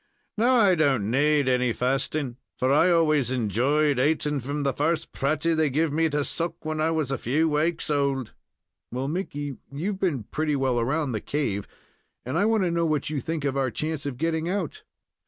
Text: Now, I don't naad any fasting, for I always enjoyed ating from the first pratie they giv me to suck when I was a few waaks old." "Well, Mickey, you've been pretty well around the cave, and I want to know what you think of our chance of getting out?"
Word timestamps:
Now, 0.35 0.55
I 0.55 0.73
don't 0.73 1.11
naad 1.11 1.47
any 1.47 1.71
fasting, 1.73 2.37
for 2.57 2.71
I 2.71 2.89
always 2.89 3.29
enjoyed 3.29 3.99
ating 3.99 4.39
from 4.39 4.63
the 4.63 4.73
first 4.73 5.11
pratie 5.11 5.53
they 5.55 5.69
giv 5.69 5.93
me 5.93 6.09
to 6.09 6.23
suck 6.23 6.65
when 6.65 6.81
I 6.81 6.89
was 6.89 7.11
a 7.11 7.19
few 7.19 7.47
waaks 7.47 7.87
old." 7.91 8.33
"Well, 8.91 9.07
Mickey, 9.07 9.57
you've 9.71 9.99
been 9.99 10.23
pretty 10.23 10.55
well 10.55 10.79
around 10.79 11.11
the 11.11 11.21
cave, 11.21 11.67
and 12.25 12.35
I 12.35 12.45
want 12.45 12.63
to 12.63 12.71
know 12.71 12.87
what 12.87 13.11
you 13.11 13.19
think 13.19 13.45
of 13.45 13.55
our 13.55 13.69
chance 13.69 14.07
of 14.07 14.17
getting 14.17 14.49
out?" 14.49 14.81